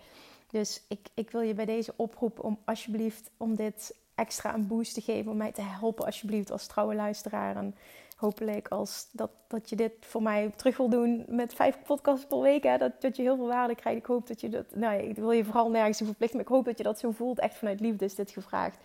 Dus 0.48 0.86
ik, 0.88 1.08
ik 1.14 1.32
wil 1.32 1.42
je 1.42 1.54
bij 1.54 1.66
deze 1.66 1.94
oproepen 1.96 2.44
om 2.44 2.58
alsjeblieft 2.66 3.32
om 3.38 3.56
dit 3.56 3.96
extra 4.16 4.54
een 4.54 4.68
boost 4.68 4.94
te 4.94 5.02
geven. 5.02 5.32
Om 5.32 5.38
mij 5.38 5.52
te 5.52 5.62
helpen 5.62 6.06
alsjeblieft 6.06 6.52
als 6.52 6.68
trouwe 6.68 6.96
luisteraar. 6.96 7.56
En 7.56 7.76
hopelijk 8.16 8.68
als 8.68 9.10
dat, 9.12 9.32
dat 9.48 9.70
je 9.70 9.76
dit 9.76 9.92
voor 10.00 10.22
mij 10.22 10.52
terug 10.56 10.78
wil 10.78 10.90
doen 10.90 11.26
met 11.28 11.54
vijf 11.54 11.78
podcasts 11.86 12.26
per 12.26 12.40
week. 12.40 12.64
Hè, 12.64 12.78
dat, 12.78 13.02
dat 13.02 13.16
je 13.16 13.22
heel 13.22 13.36
veel 13.36 13.48
waarde 13.48 13.76
krijgt. 13.76 14.00
Ik 14.00 14.06
hoop 14.06 14.28
dat 14.28 14.42
je 14.42 14.50
dat... 14.50 14.76
Nou, 14.76 15.02
ik 15.02 15.16
wil 15.16 15.32
je 15.32 15.46
vooral 15.46 15.70
nergens 15.70 15.98
verplichten. 15.98 16.38
Maar 16.38 16.46
ik 16.46 16.54
hoop 16.54 16.66
dat 16.66 16.78
je 16.78 16.84
dat 16.84 17.00
zo 17.00 17.12
voelt. 17.12 17.40
Echt 17.40 17.58
vanuit 17.58 17.80
liefde 17.80 18.06
is 18.06 18.16
dit 18.16 18.32
gevraagd. 18.32 18.78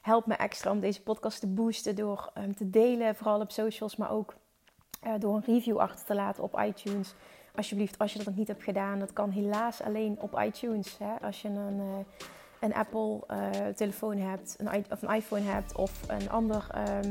Help 0.00 0.26
me 0.26 0.34
extra 0.34 0.70
om 0.70 0.80
deze 0.80 1.02
podcast 1.02 1.40
te 1.40 1.46
boosten 1.46 1.96
door 1.96 2.32
um, 2.38 2.54
te 2.54 2.70
delen. 2.70 3.14
Vooral 3.14 3.40
op 3.40 3.50
socials, 3.50 3.96
maar 3.96 4.10
ook 4.10 4.34
uh, 5.06 5.12
door 5.18 5.34
een 5.34 5.44
review 5.44 5.78
achter 5.78 6.06
te 6.06 6.14
laten 6.14 6.42
op 6.42 6.60
iTunes 6.60 7.14
alsjeblieft, 7.58 7.98
als 7.98 8.12
je 8.12 8.18
dat 8.18 8.26
nog 8.26 8.36
niet 8.36 8.48
hebt 8.48 8.62
gedaan, 8.62 8.98
dat 8.98 9.12
kan 9.12 9.30
helaas 9.30 9.82
alleen 9.82 10.16
op 10.20 10.40
iTunes. 10.40 10.98
Hè? 10.98 11.26
Als 11.26 11.42
je 11.42 11.48
een, 11.48 11.78
uh, 11.78 11.98
een 12.60 12.74
Apple 12.74 13.20
uh, 13.30 13.66
telefoon 13.74 14.16
hebt, 14.16 14.56
een, 14.58 14.84
of 14.90 15.02
een 15.02 15.14
iPhone 15.14 15.42
hebt 15.42 15.76
of 15.76 16.08
een 16.08 16.30
ander, 16.30 16.66
uh, 16.74 17.10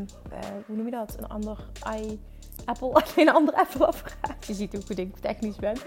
hoe 0.65 0.75
noem 0.75 0.85
je 0.85 0.91
dat? 0.91 1.17
Een 1.17 1.27
ander 1.27 1.69
i 1.95 2.19
Apple, 2.65 3.03
een 3.15 3.29
andere 3.29 3.57
Apple-apparaat. 3.57 4.45
Je 4.45 4.53
ziet 4.53 4.73
hoe 4.73 4.81
goed 4.85 4.99
ik 4.99 5.17
technisch 5.17 5.55
ben. 5.55 5.77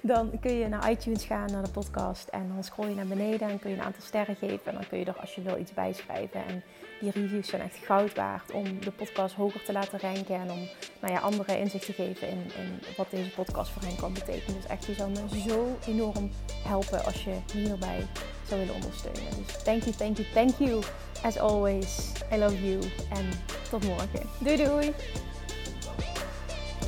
Dan 0.00 0.30
kun 0.40 0.52
je 0.52 0.68
naar 0.68 0.90
iTunes 0.90 1.24
gaan, 1.24 1.50
naar 1.52 1.62
de 1.62 1.70
podcast. 1.70 2.28
En 2.28 2.50
dan 2.54 2.64
scroll 2.64 2.88
je 2.88 2.94
naar 2.94 3.06
beneden 3.06 3.48
en 3.48 3.58
kun 3.58 3.70
je 3.70 3.76
een 3.76 3.82
aantal 3.82 4.02
sterren 4.02 4.36
geven. 4.36 4.66
En 4.66 4.74
dan 4.74 4.88
kun 4.88 4.98
je 4.98 5.04
er 5.04 5.18
als 5.20 5.34
je 5.34 5.42
wil 5.42 5.58
iets 5.58 5.74
bijschrijven. 5.74 6.46
En 6.46 6.62
die 7.00 7.10
reviews 7.10 7.48
zijn 7.48 7.62
echt 7.62 7.76
goud 7.76 8.14
waard 8.14 8.50
om 8.50 8.80
de 8.80 8.90
podcast 8.90 9.34
hoger 9.34 9.62
te 9.62 9.72
laten 9.72 10.00
ranken. 10.00 10.34
En 10.34 10.50
om 10.50 10.68
nou 11.00 11.12
ja, 11.12 11.18
andere 11.20 11.58
inzicht 11.58 11.84
te 11.84 11.92
geven 11.92 12.28
in, 12.28 12.38
in 12.38 12.78
wat 12.96 13.10
deze 13.10 13.30
podcast 13.30 13.70
voor 13.70 13.82
hen 13.82 13.96
kan 13.96 14.12
betekenen. 14.12 14.60
Dus 14.60 14.70
echt, 14.70 14.84
je 14.84 14.94
zou 14.94 15.10
me 15.10 15.40
zo 15.48 15.78
enorm 15.86 16.30
helpen 16.64 17.04
als 17.04 17.24
je 17.24 17.34
hierbij 17.52 18.06
zou 18.46 18.60
willen 18.60 18.74
ondersteunen. 18.74 19.22
Dus 19.46 19.62
thank 19.62 19.82
you, 19.82 19.96
thank 19.96 20.16
you, 20.16 20.28
thank 20.32 20.58
you. 20.58 20.82
As 21.22 21.38
always, 21.38 22.12
I 22.32 22.36
love 22.38 22.68
you. 22.68 22.80
En 23.10 23.28
tot 23.70 23.84
morgen. 23.84 24.28
Doei 24.38 24.56
doei! 24.56 24.94